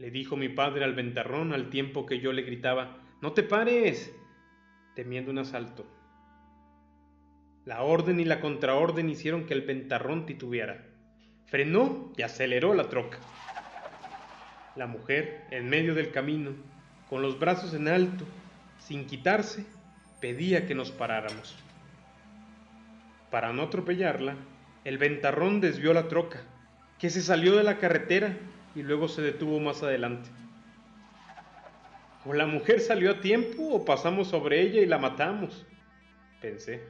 Le 0.04 0.10
dijo 0.10 0.36
mi 0.36 0.50
padre 0.50 0.84
al 0.84 0.92
ventarrón 0.92 1.54
al 1.54 1.70
tiempo 1.70 2.04
que 2.04 2.20
yo 2.20 2.30
le 2.34 2.42
gritaba, 2.42 2.98
¡No 3.22 3.32
te 3.32 3.42
pares! 3.42 4.14
temiendo 4.94 5.30
un 5.30 5.38
asalto. 5.38 5.86
La 7.64 7.80
orden 7.80 8.20
y 8.20 8.26
la 8.26 8.38
contraorden 8.38 9.08
hicieron 9.08 9.46
que 9.46 9.54
el 9.54 9.62
ventarrón 9.62 10.26
titubeara. 10.26 10.84
Frenó 11.46 12.12
y 12.18 12.20
aceleró 12.20 12.74
la 12.74 12.90
troca. 12.90 13.16
La 14.76 14.86
mujer, 14.86 15.46
en 15.50 15.70
medio 15.70 15.94
del 15.94 16.10
camino, 16.10 16.50
con 17.08 17.22
los 17.22 17.38
brazos 17.38 17.72
en 17.72 17.88
alto, 17.88 18.26
sin 18.76 19.06
quitarse, 19.06 19.64
pedía 20.20 20.66
que 20.66 20.74
nos 20.74 20.90
paráramos. 20.90 21.56
Para 23.30 23.54
no 23.54 23.62
atropellarla, 23.62 24.36
el 24.84 24.98
ventarrón 24.98 25.62
desvió 25.62 25.94
la 25.94 26.08
troca, 26.08 26.42
que 26.98 27.08
se 27.08 27.22
salió 27.22 27.56
de 27.56 27.62
la 27.62 27.78
carretera 27.78 28.36
y 28.74 28.82
luego 28.82 29.08
se 29.08 29.22
detuvo 29.22 29.60
más 29.60 29.82
adelante. 29.82 30.30
O 32.26 32.32
la 32.32 32.46
mujer 32.46 32.80
salió 32.80 33.10
a 33.10 33.20
tiempo 33.20 33.68
o 33.68 33.84
pasamos 33.84 34.28
sobre 34.28 34.60
ella 34.62 34.80
y 34.80 34.86
la 34.86 34.98
matamos, 34.98 35.66
pensé. 36.40 36.82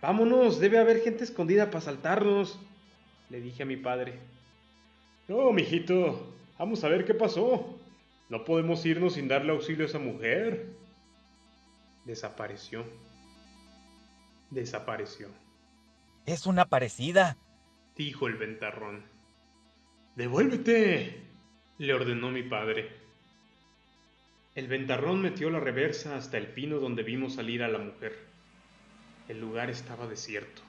Vámonos, 0.00 0.60
debe 0.60 0.78
haber 0.78 1.00
gente 1.00 1.24
escondida 1.24 1.70
para 1.70 1.80
saltarnos, 1.80 2.58
le 3.30 3.40
dije 3.40 3.62
a 3.62 3.66
mi 3.66 3.76
padre. 3.76 4.18
No, 5.28 5.52
mijito, 5.52 6.34
vamos 6.58 6.84
a 6.84 6.88
ver 6.88 7.04
qué 7.04 7.14
pasó. 7.14 7.78
No 8.28 8.44
podemos 8.44 8.84
irnos 8.84 9.14
sin 9.14 9.28
darle 9.28 9.52
auxilio 9.52 9.84
a 9.84 9.88
esa 9.88 9.98
mujer. 9.98 10.66
Desapareció. 12.04 12.84
Desapareció. 14.50 15.28
Es 16.26 16.46
una 16.46 16.66
parecida, 16.66 17.36
dijo 17.96 18.26
el 18.26 18.36
ventarrón. 18.36 19.11
Devuélvete, 20.14 21.22
le 21.78 21.94
ordenó 21.94 22.30
mi 22.30 22.42
padre. 22.42 22.90
El 24.54 24.68
ventarrón 24.68 25.22
metió 25.22 25.48
la 25.48 25.58
reversa 25.58 26.16
hasta 26.16 26.36
el 26.36 26.48
pino 26.48 26.80
donde 26.80 27.02
vimos 27.02 27.36
salir 27.36 27.62
a 27.62 27.68
la 27.68 27.78
mujer. 27.78 28.18
El 29.26 29.40
lugar 29.40 29.70
estaba 29.70 30.06
desierto. 30.06 30.60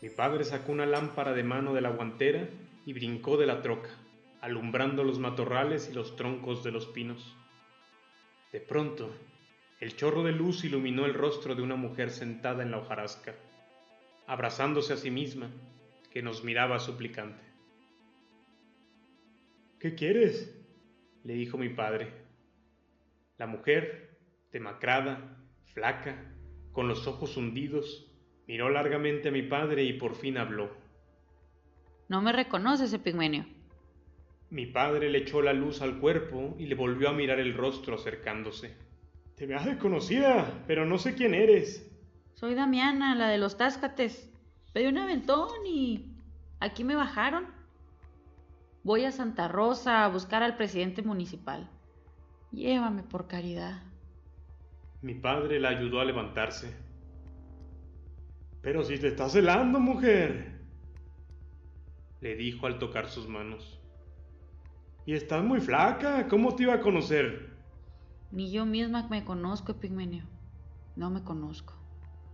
Mi 0.00 0.08
padre 0.08 0.44
sacó 0.44 0.70
una 0.70 0.86
lámpara 0.86 1.32
de 1.32 1.42
mano 1.42 1.74
de 1.74 1.80
la 1.80 1.90
guantera 1.90 2.48
y 2.86 2.92
brincó 2.92 3.36
de 3.38 3.46
la 3.46 3.60
troca, 3.60 3.90
alumbrando 4.40 5.02
los 5.02 5.18
matorrales 5.18 5.88
y 5.90 5.92
los 5.92 6.14
troncos 6.14 6.62
de 6.62 6.70
los 6.70 6.86
pinos. 6.86 7.34
De 8.52 8.60
pronto, 8.60 9.12
el 9.80 9.96
chorro 9.96 10.22
de 10.22 10.30
luz 10.30 10.62
iluminó 10.62 11.06
el 11.06 11.14
rostro 11.14 11.56
de 11.56 11.62
una 11.62 11.74
mujer 11.74 12.12
sentada 12.12 12.62
en 12.62 12.70
la 12.70 12.78
hojarasca, 12.78 13.34
abrazándose 14.28 14.92
a 14.92 14.96
sí 14.96 15.10
misma, 15.10 15.50
que 16.12 16.22
nos 16.22 16.44
miraba 16.44 16.78
suplicante. 16.78 17.51
¿Qué 19.82 19.96
quieres? 19.96 20.56
le 21.24 21.34
dijo 21.34 21.58
mi 21.58 21.68
padre. 21.68 22.12
La 23.36 23.48
mujer, 23.48 24.16
demacrada, 24.52 25.36
flaca, 25.74 26.36
con 26.70 26.86
los 26.86 27.08
ojos 27.08 27.36
hundidos, 27.36 28.08
miró 28.46 28.70
largamente 28.70 29.30
a 29.30 29.32
mi 29.32 29.42
padre 29.42 29.82
y 29.82 29.94
por 29.94 30.14
fin 30.14 30.38
habló. 30.38 30.70
No 32.08 32.22
me 32.22 32.30
reconoces, 32.30 32.92
Epigmenio. 32.92 33.44
Mi 34.50 34.66
padre 34.66 35.10
le 35.10 35.18
echó 35.18 35.42
la 35.42 35.52
luz 35.52 35.82
al 35.82 35.98
cuerpo 35.98 36.54
y 36.60 36.66
le 36.66 36.76
volvió 36.76 37.08
a 37.08 37.12
mirar 37.12 37.40
el 37.40 37.52
rostro 37.52 37.96
acercándose. 37.96 38.76
Te 39.34 39.48
me 39.48 39.56
hace 39.56 39.78
conocida, 39.78 40.62
pero 40.68 40.86
no 40.86 40.96
sé 40.96 41.16
quién 41.16 41.34
eres. 41.34 41.92
Soy 42.34 42.54
Damiana, 42.54 43.16
la 43.16 43.30
de 43.30 43.38
los 43.38 43.56
Táscates. 43.56 44.32
Pedí 44.72 44.86
un 44.86 44.98
aventón 44.98 45.66
y 45.66 46.14
aquí 46.60 46.84
me 46.84 46.94
bajaron. 46.94 47.61
Voy 48.84 49.04
a 49.04 49.12
Santa 49.12 49.46
Rosa 49.46 50.04
a 50.04 50.08
buscar 50.08 50.42
al 50.42 50.56
presidente 50.56 51.02
municipal. 51.02 51.68
Llévame 52.50 53.04
por 53.04 53.28
caridad. 53.28 53.82
Mi 55.02 55.14
padre 55.14 55.60
la 55.60 55.68
ayudó 55.68 56.00
a 56.00 56.04
levantarse. 56.04 56.74
Pero 58.60 58.82
si 58.84 58.98
te 58.98 59.08
estás 59.08 59.34
helando, 59.36 59.78
mujer, 59.78 60.60
le 62.20 62.36
dijo 62.36 62.66
al 62.66 62.78
tocar 62.78 63.08
sus 63.08 63.28
manos. 63.28 63.80
Y 65.06 65.14
estás 65.14 65.44
muy 65.44 65.60
flaca, 65.60 66.28
¿cómo 66.28 66.54
te 66.54 66.64
iba 66.64 66.74
a 66.74 66.80
conocer? 66.80 67.50
Ni 68.30 68.50
yo 68.50 68.66
misma 68.66 69.06
me 69.08 69.24
conozco, 69.24 69.72
Epigmenio. 69.72 70.24
No 70.96 71.10
me 71.10 71.22
conozco. 71.22 71.74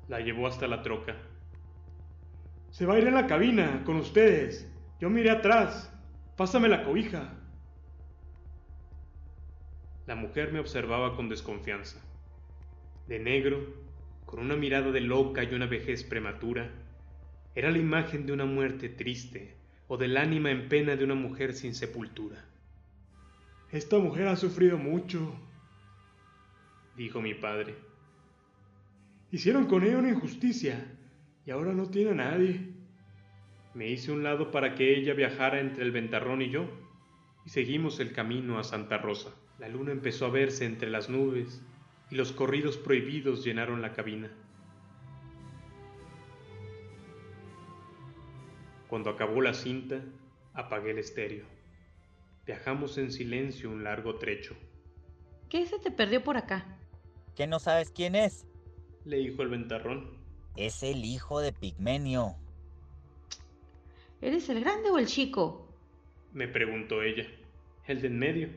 La 0.08 0.20
llevó 0.20 0.46
hasta 0.46 0.66
la 0.66 0.82
troca. 0.82 1.16
Se 2.70 2.86
va 2.86 2.94
a 2.94 2.98
ir 2.98 3.06
en 3.06 3.14
la 3.14 3.26
cabina 3.26 3.82
con 3.84 3.96
ustedes. 3.96 4.70
Yo 5.00 5.10
miré 5.10 5.30
atrás. 5.30 5.92
Pásame 6.38 6.68
la 6.68 6.84
cobija. 6.84 7.32
La 10.06 10.14
mujer 10.14 10.52
me 10.52 10.60
observaba 10.60 11.16
con 11.16 11.28
desconfianza. 11.28 12.00
De 13.08 13.18
negro, 13.18 13.58
con 14.24 14.38
una 14.38 14.54
mirada 14.54 14.92
de 14.92 15.00
loca 15.00 15.42
y 15.42 15.52
una 15.52 15.66
vejez 15.66 16.04
prematura, 16.04 16.70
era 17.56 17.72
la 17.72 17.78
imagen 17.78 18.24
de 18.24 18.32
una 18.32 18.44
muerte 18.44 18.88
triste 18.88 19.56
o 19.88 19.96
del 19.96 20.16
ánima 20.16 20.52
en 20.52 20.68
pena 20.68 20.94
de 20.94 21.02
una 21.02 21.16
mujer 21.16 21.54
sin 21.54 21.74
sepultura. 21.74 22.44
Esta 23.72 23.98
mujer 23.98 24.28
ha 24.28 24.36
sufrido 24.36 24.78
mucho, 24.78 25.34
dijo 26.96 27.20
mi 27.20 27.34
padre. 27.34 27.74
Hicieron 29.32 29.66
con 29.66 29.82
ella 29.82 29.98
una 29.98 30.10
injusticia 30.10 30.86
y 31.44 31.50
ahora 31.50 31.72
no 31.72 31.88
tiene 31.88 32.12
a 32.12 32.14
nadie. 32.14 32.67
Me 33.78 33.86
hice 33.88 34.10
un 34.10 34.24
lado 34.24 34.50
para 34.50 34.74
que 34.74 34.98
ella 34.98 35.14
viajara 35.14 35.60
entre 35.60 35.84
el 35.84 35.92
ventarrón 35.92 36.42
y 36.42 36.50
yo, 36.50 36.64
y 37.46 37.50
seguimos 37.50 38.00
el 38.00 38.12
camino 38.12 38.58
a 38.58 38.64
Santa 38.64 38.98
Rosa. 38.98 39.32
La 39.60 39.68
luna 39.68 39.92
empezó 39.92 40.26
a 40.26 40.30
verse 40.30 40.64
entre 40.64 40.90
las 40.90 41.08
nubes 41.08 41.62
y 42.10 42.16
los 42.16 42.32
corridos 42.32 42.76
prohibidos 42.76 43.44
llenaron 43.44 43.80
la 43.80 43.92
cabina. 43.92 44.32
Cuando 48.88 49.10
acabó 49.10 49.40
la 49.42 49.54
cinta, 49.54 50.02
apagué 50.54 50.90
el 50.90 50.98
estéreo. 50.98 51.46
Viajamos 52.46 52.98
en 52.98 53.12
silencio 53.12 53.70
un 53.70 53.84
largo 53.84 54.16
trecho. 54.16 54.56
¿Qué 55.48 55.64
se 55.66 55.78
te 55.78 55.92
perdió 55.92 56.24
por 56.24 56.36
acá? 56.36 56.80
¿Qué 57.36 57.46
no 57.46 57.60
sabes 57.60 57.92
quién 57.92 58.16
es? 58.16 58.44
Le 59.04 59.18
dijo 59.18 59.42
el 59.42 59.50
ventarrón. 59.50 60.18
Es 60.56 60.82
el 60.82 61.04
hijo 61.04 61.38
de 61.38 61.52
Pigmenio. 61.52 62.34
¿Eres 64.20 64.48
el 64.48 64.60
grande 64.60 64.90
o 64.90 64.98
el 64.98 65.06
chico? 65.06 65.68
Me 66.32 66.48
preguntó 66.48 67.02
ella. 67.02 67.24
El 67.86 68.00
de 68.02 68.08
en 68.08 68.18
medio. 68.18 68.48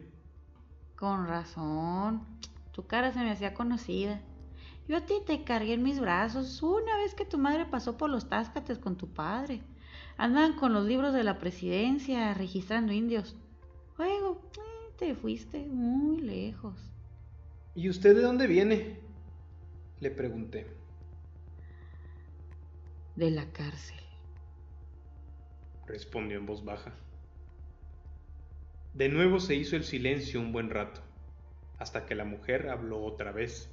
Con 0.96 1.27
razón. 1.27 2.25
Tu 2.72 2.88
cara 2.88 3.12
se 3.12 3.20
me 3.20 3.32
hacía 3.32 3.53
conocida. 3.53 4.22
Yo 4.88 4.98
a 4.98 5.06
ti 5.06 5.15
te 5.25 5.44
cargué 5.44 5.74
en 5.74 5.84
mis 5.84 6.00
brazos 6.00 6.62
una 6.63 6.98
vez 6.98 7.13
que 7.13 7.25
tu 7.25 7.38
madre 7.38 7.65
pasó 7.65 7.98
por 7.98 8.10
los 8.10 8.27
táscates 8.27 8.80
con 8.80 8.98
tu 8.98 9.08
padre. 9.08 9.62
Andaban 10.18 10.53
con 10.53 10.74
los 10.74 10.86
libros 10.86 11.13
de 11.13 11.24
la 11.24 11.38
presidencia 11.38 12.34
registrando 12.34 12.91
indios. 12.91 13.36
Luego 13.98 14.41
eh, 14.58 14.94
te 14.98 15.15
fuiste 15.15 15.65
muy 15.68 16.22
lejos. 16.22 16.75
¿Y 17.75 17.88
usted 17.88 18.15
de 18.15 18.22
dónde 18.22 18.48
viene? 18.48 19.00
Le 20.00 20.12
pregunté. 20.12 20.68
De 23.16 23.31
la 23.31 23.46
cárcel. 23.51 24.11
Respondió 25.92 26.38
en 26.38 26.46
voz 26.46 26.64
baja. 26.64 26.94
De 28.94 29.10
nuevo 29.10 29.42
se 29.42 29.56
hizo 29.56 29.75
el 29.75 29.84
silencio 29.84 30.40
un 30.40 30.54
buen 30.54 30.70
rato, 30.70 31.01
hasta 31.80 32.06
que 32.06 32.16
la 32.16 32.24
mujer 32.24 32.70
habló 32.70 33.04
otra 33.04 33.34
vez. 33.34 33.70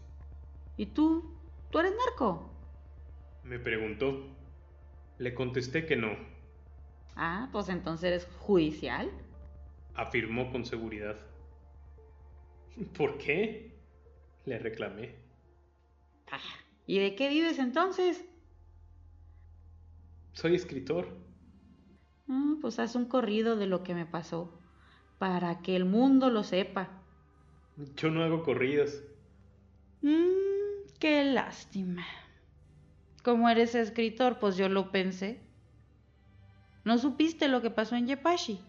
¿Y 0.76 0.86
tú? 0.86 1.32
¿Tú 1.70 1.78
eres 1.78 1.92
narco? 2.06 2.50
Me 3.44 3.60
preguntó. 3.60 4.26
Le 5.18 5.32
contesté 5.32 5.86
que 5.86 5.94
no. 5.94 6.08
Ah, 7.14 7.50
pues 7.52 7.68
entonces 7.68 8.08
eres 8.08 8.28
judicial. 8.40 9.08
Afirmó 9.94 10.50
con 10.50 10.64
seguridad. 10.64 11.16
¿Por 12.96 13.16
qué? 13.18 13.78
Le 14.44 14.58
reclamé. 14.58 15.14
Ah, 16.32 16.40
¿Y 16.84 16.98
de 16.98 17.14
qué 17.14 17.28
vives 17.28 17.60
entonces? 17.60 18.24
Soy 20.32 20.56
escritor. 20.56 21.27
Ah, 22.28 22.54
pues 22.60 22.78
haz 22.78 22.94
un 22.94 23.06
corrido 23.06 23.56
de 23.56 23.66
lo 23.66 23.82
que 23.82 23.94
me 23.94 24.06
pasó, 24.06 24.52
para 25.18 25.60
que 25.60 25.76
el 25.76 25.84
mundo 25.84 26.30
lo 26.30 26.44
sepa. 26.44 26.88
Yo 27.96 28.10
no 28.10 28.22
hago 28.22 28.42
corridos. 28.42 29.02
Mmm, 30.02 30.88
qué 30.98 31.24
lástima. 31.24 32.04
Como 33.22 33.48
eres 33.48 33.74
escritor, 33.74 34.38
pues 34.38 34.56
yo 34.56 34.68
lo 34.68 34.90
pensé. 34.90 35.40
¿No 36.84 36.98
supiste 36.98 37.48
lo 37.48 37.60
que 37.60 37.70
pasó 37.70 37.96
en 37.96 38.06
Yepashi? 38.06 38.60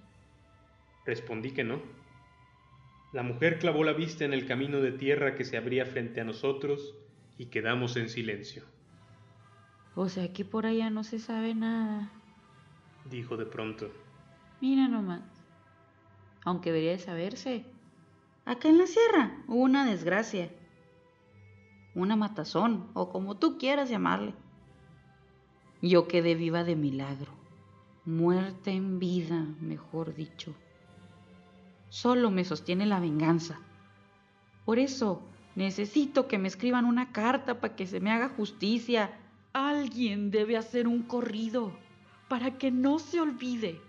Respondí 1.05 1.51
que 1.51 1.63
no. 1.63 1.81
La 3.13 3.23
mujer 3.23 3.57
clavó 3.57 3.83
la 3.83 3.93
vista 3.93 4.25
en 4.25 4.33
el 4.33 4.45
camino 4.45 4.81
de 4.81 4.91
tierra 4.91 5.35
que 5.35 5.43
se 5.43 5.57
abría 5.57 5.85
frente 5.85 6.21
a 6.21 6.23
nosotros 6.23 6.95
y 7.37 7.47
quedamos 7.47 7.95
en 7.95 8.09
silencio. 8.09 8.63
O 9.95 10.09
sea 10.09 10.31
que 10.31 10.45
por 10.45 10.65
allá 10.65 10.89
no 10.89 11.03
se 11.03 11.17
sabe 11.17 11.55
nada, 11.55 12.11
dijo 13.09 13.37
de 13.37 13.45
pronto. 13.45 13.89
Mira 14.61 14.87
nomás. 14.87 15.21
Aunque 16.45 16.71
debería 16.71 16.91
de 16.91 16.99
saberse. 16.99 17.65
Acá 18.45 18.69
en 18.69 18.77
la 18.77 18.87
sierra 18.87 19.43
hubo 19.47 19.63
una 19.63 19.85
desgracia. 19.85 20.49
Una 21.95 22.15
matazón, 22.15 22.89
o 22.93 23.09
como 23.09 23.37
tú 23.37 23.57
quieras 23.57 23.89
llamarle. 23.89 24.33
Yo 25.81 26.07
quedé 26.07 26.35
viva 26.35 26.63
de 26.63 26.75
milagro. 26.75 27.31
Muerte 28.05 28.71
en 28.71 28.99
vida, 28.99 29.45
mejor 29.59 30.15
dicho. 30.15 30.53
Solo 31.89 32.31
me 32.31 32.45
sostiene 32.45 32.85
la 32.85 32.99
venganza. 32.99 33.59
Por 34.65 34.79
eso 34.79 35.21
necesito 35.55 36.27
que 36.27 36.37
me 36.37 36.47
escriban 36.47 36.85
una 36.85 37.11
carta 37.11 37.59
para 37.59 37.75
que 37.75 37.87
se 37.87 37.99
me 37.99 38.11
haga 38.11 38.29
justicia. 38.29 39.11
Alguien 39.53 40.31
debe 40.31 40.57
hacer 40.57 40.87
un 40.87 41.03
corrido 41.03 41.73
para 42.29 42.57
que 42.59 42.71
no 42.71 42.99
se 42.99 43.19
olvide, 43.19 43.81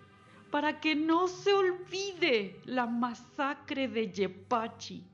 para 0.51 0.81
que 0.81 0.97
no 0.97 1.29
se 1.29 1.53
olvide 1.53 2.61
la 2.65 2.87
masacre 2.87 3.87
de 3.87 4.11
Yepachi. 4.11 5.07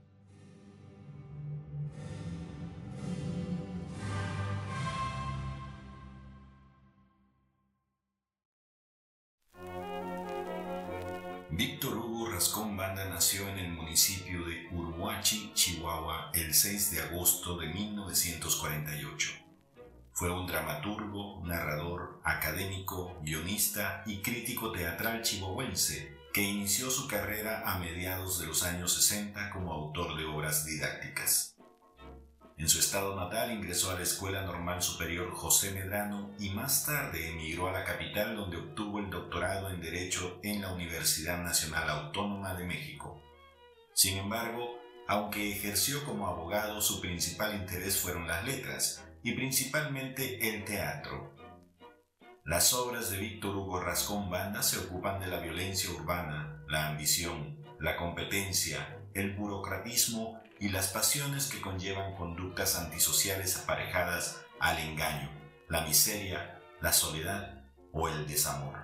Víctor 11.51 11.97
Hugo 11.97 12.31
Rascón 12.31 12.77
Banda 12.77 13.09
nació 13.09 13.49
en 13.49 13.59
el 13.59 13.73
municipio 13.73 14.45
de 14.45 14.69
Uruachi, 14.71 15.53
Chihuahua, 15.55 16.31
el 16.35 16.55
6 16.55 16.91
de 16.93 17.03
agosto 17.03 17.57
de 17.57 17.67
1948. 17.69 19.46
Fue 20.17 20.31
un 20.31 20.47
dramaturgo, 20.47 21.43
narrador, 21.45 22.23
académico, 22.25 23.19
guionista 23.21 24.03
y 24.07 24.23
crítico 24.23 24.73
teatral 24.73 25.21
chihuahuense 25.21 26.17
que 26.33 26.41
inició 26.41 26.91
su 26.91 27.07
carrera 27.07 27.71
a 27.71 27.79
mediados 27.79 28.41
de 28.41 28.47
los 28.47 28.63
años 28.63 28.95
60 28.95 29.51
como 29.51 29.75
autor 29.75 30.17
de 30.17 30.25
obras 30.25 30.65
didácticas. 30.65 31.59
En 32.57 32.67
su 32.67 32.79
estado 32.79 33.15
natal 33.15 33.53
ingresó 33.53 33.91
a 33.91 33.97
la 33.97 34.05
Escuela 34.05 34.41
Normal 34.41 34.81
Superior 34.81 35.35
José 35.35 35.73
Medrano 35.73 36.31
y 36.39 36.49
más 36.49 36.87
tarde 36.87 37.33
emigró 37.33 37.69
a 37.69 37.73
la 37.73 37.85
capital 37.85 38.37
donde 38.37 38.57
obtuvo 38.57 39.01
el 39.01 39.11
doctorado 39.11 39.69
en 39.69 39.83
Derecho 39.83 40.41
en 40.43 40.63
la 40.63 40.73
Universidad 40.73 41.43
Nacional 41.43 41.91
Autónoma 41.91 42.55
de 42.55 42.65
México. 42.65 43.21
Sin 43.93 44.17
embargo, 44.17 44.79
aunque 45.09 45.53
ejerció 45.53 46.03
como 46.07 46.27
abogado, 46.27 46.81
su 46.81 47.03
principal 47.03 47.55
interés 47.55 47.99
fueron 47.99 48.27
las 48.27 48.47
letras 48.47 49.06
y 49.27 49.33
principalmente 49.33 50.49
el 50.49 50.65
teatro. 50.65 51.35
Las 52.45 52.73
obras 52.73 53.11
de 53.11 53.19
Víctor 53.19 53.57
Hugo 53.57 53.81
Rascón 53.81 54.31
Banda 54.31 54.62
se 54.62 54.79
ocupan 54.79 55.19
de 55.19 55.27
la 55.27 55.41
violencia 55.41 55.91
urbana, 55.91 56.62
la 56.69 56.91
ambición, 56.91 57.59
la 57.81 57.97
competencia, 57.97 59.01
el 59.15 59.35
burocratismo 59.35 60.41
y 60.61 60.69
las 60.69 60.93
pasiones 60.93 61.49
que 61.49 61.61
conllevan 61.61 62.15
conductas 62.15 62.77
antisociales 62.77 63.57
aparejadas 63.57 64.43
al 64.61 64.79
engaño, 64.79 65.29
la 65.69 65.81
miseria, 65.81 66.61
la 66.81 66.93
soledad 66.93 67.65
o 67.91 68.09
el 68.09 68.29
desamor. 68.29 68.79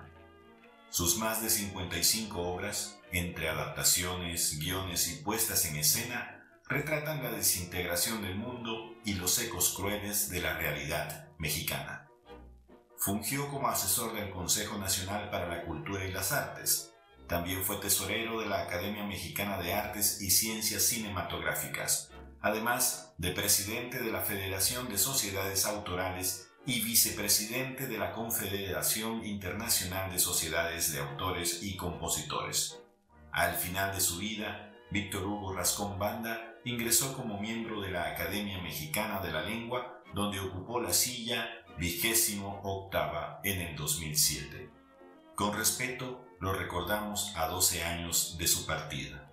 Sus 0.89 1.17
más 1.19 1.41
de 1.41 1.49
55 1.49 2.41
obras, 2.41 2.99
entre 3.13 3.47
adaptaciones, 3.47 4.59
guiones 4.59 5.07
y 5.07 5.23
puestas 5.23 5.63
en 5.63 5.77
escena, 5.77 6.42
retratan 6.67 7.21
la 7.21 7.31
desintegración 7.31 8.21
del 8.21 8.35
mundo 8.35 8.95
y 9.03 9.13
los 9.13 9.37
ecos 9.39 9.73
crueles 9.75 10.29
de 10.29 10.41
la 10.41 10.57
realidad 10.57 11.29
mexicana. 11.37 12.09
Fungió 12.97 13.49
como 13.49 13.67
asesor 13.67 14.13
del 14.13 14.29
Consejo 14.29 14.77
Nacional 14.77 15.29
para 15.29 15.47
la 15.47 15.65
Cultura 15.65 16.05
y 16.05 16.11
las 16.11 16.31
Artes. 16.31 16.93
También 17.27 17.63
fue 17.63 17.77
tesorero 17.77 18.39
de 18.39 18.47
la 18.47 18.61
Academia 18.61 19.05
Mexicana 19.05 19.57
de 19.57 19.73
Artes 19.73 20.21
y 20.21 20.31
Ciencias 20.31 20.83
Cinematográficas, 20.83 22.11
además 22.41 23.13
de 23.17 23.31
presidente 23.31 23.99
de 23.99 24.11
la 24.11 24.21
Federación 24.21 24.87
de 24.87 24.97
Sociedades 24.97 25.65
Autorales 25.65 26.49
y 26.65 26.79
vicepresidente 26.81 27.87
de 27.87 27.97
la 27.97 28.13
Confederación 28.13 29.25
Internacional 29.25 30.11
de 30.11 30.19
Sociedades 30.19 30.93
de 30.93 30.99
Autores 31.01 31.61
y 31.61 31.75
Compositores. 31.75 32.79
Al 33.33 33.55
final 33.55 33.93
de 33.93 33.99
su 33.99 34.19
vida, 34.19 34.72
Víctor 34.93 35.25
Hugo 35.25 35.53
Rascón 35.53 35.97
Banda 35.97 36.53
ingresó 36.65 37.17
como 37.17 37.41
miembro 37.41 37.81
de 37.81 37.89
la 37.89 38.11
Academia 38.11 38.61
Mexicana 38.61 39.19
de 39.21 39.31
la 39.31 39.41
Lengua, 39.41 40.03
donde 40.13 40.39
ocupó 40.39 40.79
la 40.79 40.93
silla 40.93 41.49
vigésimo 41.79 42.61
octava 42.63 43.41
en 43.43 43.59
el 43.59 43.75
2007. 43.75 44.69
Con 45.33 45.57
respeto, 45.57 46.23
lo 46.39 46.53
recordamos 46.53 47.33
a 47.35 47.47
12 47.47 47.83
años 47.83 48.37
de 48.37 48.45
su 48.45 48.67
partida. 48.67 49.31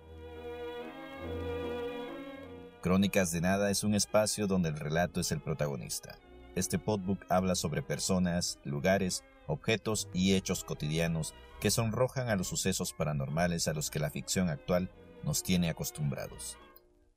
Crónicas 2.81 3.31
de 3.31 3.41
Nada 3.41 3.69
es 3.69 3.83
un 3.83 3.93
espacio 3.93 4.47
donde 4.47 4.69
el 4.69 4.79
relato 4.79 5.19
es 5.21 5.31
el 5.31 5.41
protagonista. 5.41 6.17
Este 6.55 6.79
podbook 6.79 7.23
habla 7.29 7.53
sobre 7.53 7.83
personas, 7.83 8.57
lugares, 8.63 9.23
objetos 9.45 10.09
y 10.11 10.33
hechos 10.33 10.63
cotidianos 10.63 11.35
que 11.59 11.69
sonrojan 11.69 12.29
a 12.29 12.35
los 12.35 12.47
sucesos 12.47 12.93
paranormales 12.93 13.67
a 13.67 13.73
los 13.73 13.91
que 13.91 13.99
la 13.99 14.09
ficción 14.09 14.49
actual 14.49 14.89
nos 15.23 15.43
tiene 15.43 15.69
acostumbrados. 15.69 16.57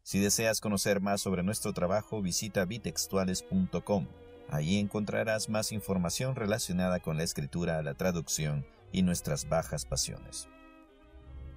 Si 0.03 0.19
deseas 0.19 0.61
conocer 0.61 1.01
más 1.01 1.23
sobre 1.23 1.43
nuestro 1.43 1.73
trabajo, 1.73 2.21
visita 2.21 2.65
bitextuales.com. 2.67 4.07
Allí 4.51 4.79
encontrarás 4.79 5.49
más 5.49 5.73
información 5.73 6.37
relacionada 6.37 7.01
con 7.01 7.17
la 7.17 7.23
escritura, 7.23 7.81
la 7.83 7.95
traducción 7.95 8.67
y 8.93 9.03
nuestras 9.03 9.49
bajas 9.49 9.87
pasiones. 9.87 10.49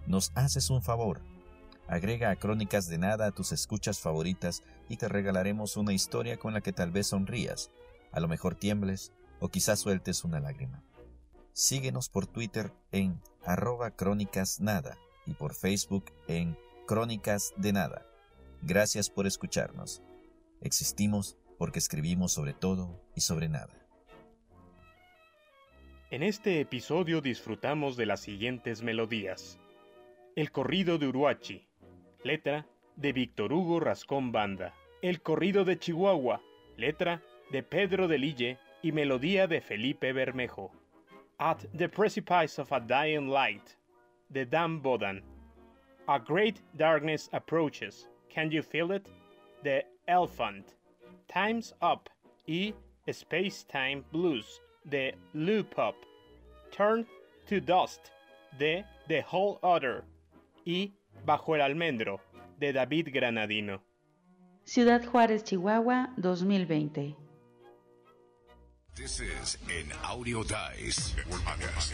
Nos 0.05 0.31
haces 0.35 0.69
un 0.69 0.81
favor. 0.81 1.19
Agrega 1.87 2.29
a 2.29 2.37
Crónicas 2.37 2.87
de 2.87 2.97
Nada 2.97 3.27
a 3.27 3.31
tus 3.31 3.51
escuchas 3.51 3.99
favoritas 3.99 4.63
y 4.87 4.95
te 4.95 5.09
regalaremos 5.09 5.75
una 5.75 5.93
historia 5.93 6.37
con 6.37 6.53
la 6.53 6.61
que 6.61 6.71
tal 6.71 6.91
vez 6.91 7.07
sonrías, 7.07 7.69
a 8.13 8.21
lo 8.21 8.29
mejor 8.29 8.55
tiembles 8.55 9.11
o 9.41 9.49
quizás 9.49 9.79
sueltes 9.79 10.23
una 10.23 10.39
lágrima. 10.39 10.83
Síguenos 11.51 12.07
por 12.07 12.27
Twitter 12.27 12.71
en 12.91 13.21
arroba 13.45 13.91
crónicas 13.91 14.61
nada 14.61 14.97
y 15.27 15.33
por 15.33 15.53
Facebook 15.53 16.05
en 16.27 16.57
Crónicas 16.87 17.53
de 17.57 17.73
Nada. 17.73 18.05
Gracias 18.61 19.09
por 19.09 19.27
escucharnos. 19.27 20.01
Existimos 20.61 21.37
porque 21.57 21.79
escribimos 21.79 22.33
sobre 22.33 22.53
todo 22.53 23.01
y 23.15 23.21
sobre 23.21 23.49
nada. 23.49 23.73
En 26.09 26.23
este 26.23 26.61
episodio 26.61 27.21
disfrutamos 27.21 27.97
de 27.97 28.05
las 28.05 28.21
siguientes 28.21 28.81
melodías. 28.81 29.59
El 30.35 30.51
corrido 30.51 30.97
de 30.97 31.07
Uruachi, 31.07 31.67
letra 32.23 32.65
de 32.95 33.11
Víctor 33.11 33.51
Hugo 33.51 33.79
Rascón 33.79 34.31
Banda. 34.31 34.73
El 35.01 35.21
corrido 35.21 35.65
de 35.65 35.77
Chihuahua, 35.77 36.41
letra 36.77 37.21
de 37.51 37.61
Pedro 37.61 38.07
de 38.07 38.17
Lille 38.17 38.57
y 38.81 38.91
melodía 38.91 39.47
de 39.47 39.61
Felipe 39.61 40.13
Bermejo. 40.13 40.71
At 41.37 41.65
the 41.75 41.89
Precipice 41.89 42.59
of 42.59 42.71
a 42.71 42.79
Dying 42.79 43.29
Light, 43.29 43.76
de 44.31 44.45
Dan 44.45 44.79
Bodan. 44.81 45.21
A 46.07 46.19
Great 46.19 46.61
Darkness 46.77 47.29
Approaches, 47.33 48.07
Can 48.29 48.51
You 48.51 48.61
Feel 48.61 48.91
It? 48.91 49.07
The 49.63 49.83
Elephant. 50.07 50.75
Time's 51.27 51.73
Up 51.81 52.09
y 52.47 52.73
Space 53.11 53.63
Time 53.63 54.03
Blues 54.11 54.61
The 54.89 55.13
Loop 55.33 55.77
Up. 55.77 55.95
Turn 56.71 57.05
to 57.47 57.59
Dust 57.59 58.11
de 58.57 58.83
The 59.07 59.21
Whole 59.21 59.59
Other 59.63 60.03
y 60.65 60.91
Bajo 61.25 61.55
el 61.55 61.61
Almendro 61.61 62.19
de 62.59 62.71
David 62.71 63.09
Granadino. 63.13 63.79
Ciudad 64.65 65.03
Juárez, 65.05 65.43
Chihuahua, 65.43 66.09
2020. 66.19 67.15
This 68.95 69.19
is 69.19 69.57
an 69.69 69.91
Audio 70.03 70.43
Dice 70.43 71.15
podcast. 71.29 71.93